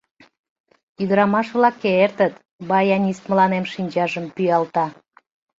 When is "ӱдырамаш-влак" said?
1.01-1.75